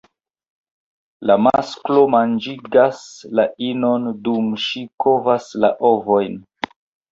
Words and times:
La 1.29 1.35
masklo 1.47 2.05
manĝigas 2.13 3.03
la 3.41 3.47
inon 3.67 4.09
dum 4.31 4.51
ŝi 4.67 4.85
kovas 5.07 5.49
la 5.63 5.75
ovojn. 5.95 6.45